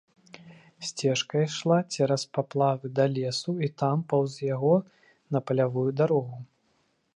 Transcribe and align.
Сцежка 0.89 1.41
ішла 1.47 1.77
цераз 1.97 2.23
паплавы 2.37 2.91
да 3.01 3.05
лесу 3.17 3.55
і 3.67 3.71
там 3.83 3.97
паўз 4.13 4.33
яго 4.55 4.75
на 5.37 5.45
палявую 5.51 5.87
дарогу. 6.03 6.43